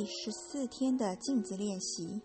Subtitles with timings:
[0.00, 2.22] 第十四天的镜子练习，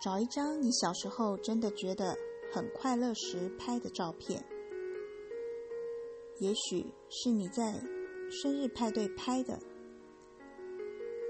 [0.00, 2.16] 找一张你小时候真的觉得
[2.50, 4.42] 很快乐时拍的照片。
[6.40, 7.78] 也许是你在
[8.30, 9.60] 生日派对拍的，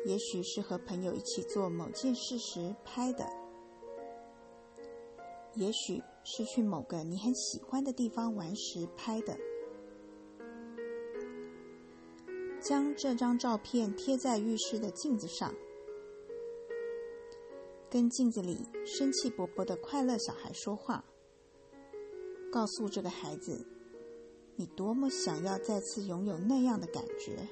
[0.07, 3.27] 也许是和朋友一起做某件事时拍的，
[5.57, 9.37] 也许是去某个你很喜欢的地方玩时拍的。
[12.61, 15.55] 将这张照片贴在浴室的镜子上，
[17.89, 21.05] 跟镜子里生气勃勃的快乐小孩说话，
[22.51, 23.65] 告诉这个孩子，
[24.57, 27.49] 你多么想要再次拥有那样的感觉。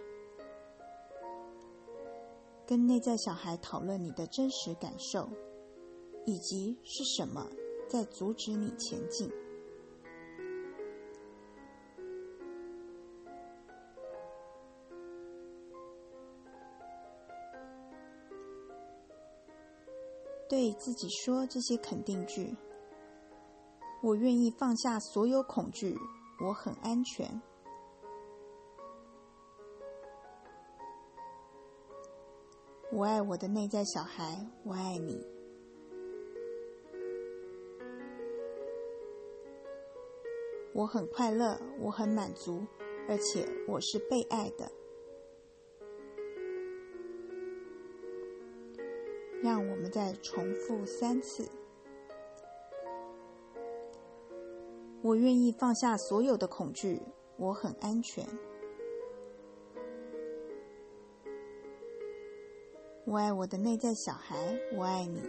[2.66, 5.30] 跟内在小孩讨论你的真实感受，
[6.26, 7.48] 以及是什么
[7.88, 9.30] 在阻止你前进。
[20.48, 22.56] 对自己说这些肯定句：
[24.02, 25.96] 我愿意放下所有恐惧，
[26.40, 27.42] 我很安全。
[32.92, 35.20] 我爱我的内在小孩，我爱你。
[40.72, 42.64] 我很快乐，我很满足，
[43.08, 44.70] 而且我是被爱的。
[49.46, 51.48] 让我们再重复三次。
[55.02, 57.00] 我愿意放下所有的恐惧，
[57.36, 58.26] 我很安全。
[63.04, 65.22] 我爱我的内在小孩，我爱你。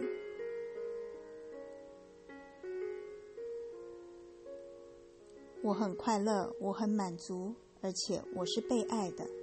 [5.62, 9.37] 我很快乐，我很满足，而且我是被爱的。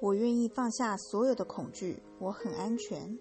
[0.00, 3.18] 我愿意放下所有的恐惧，我很安全。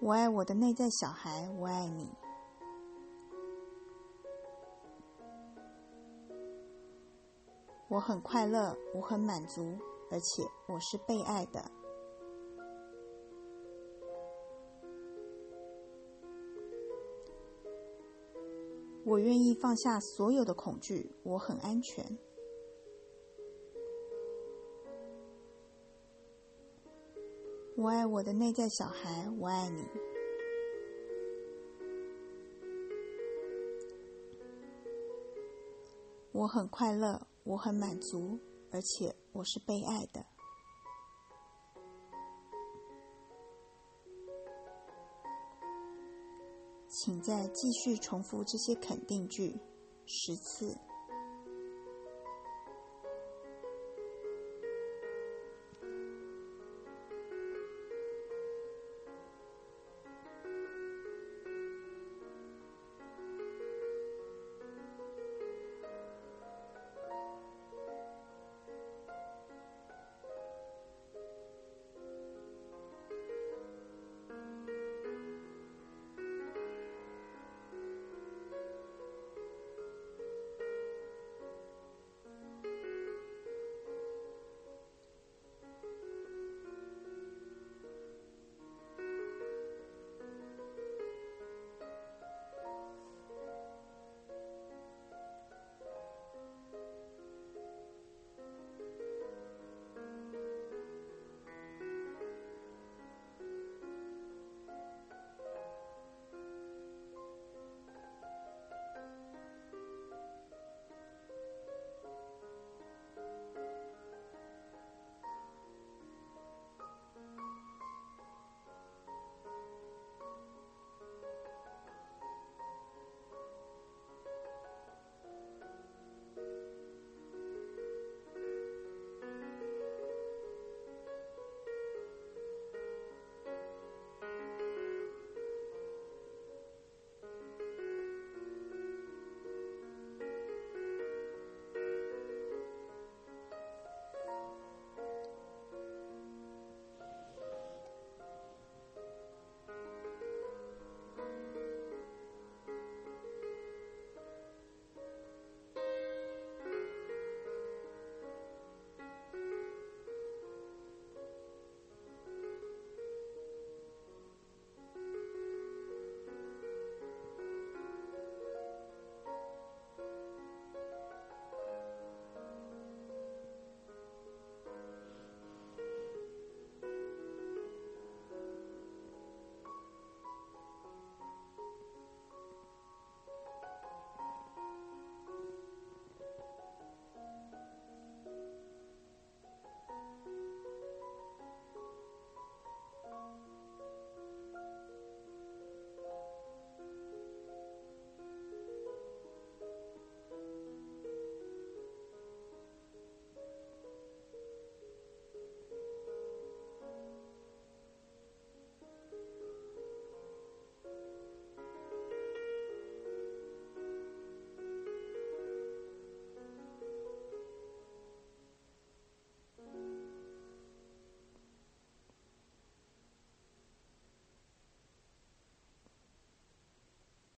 [0.00, 2.08] 我爱我的内在小孩，我爱你。
[7.88, 9.76] 我很快乐，我很满足，
[10.10, 11.81] 而且我是被爱的。
[19.04, 22.18] 我愿意放下所有的恐惧，我很安全。
[27.76, 29.82] 我爱我的内在小孩，我爱你。
[36.32, 38.38] 我很快乐，我很满足，
[38.70, 40.31] 而且我是被爱的。
[47.04, 49.58] 请再继续重复这些肯定句
[50.06, 50.72] 十次。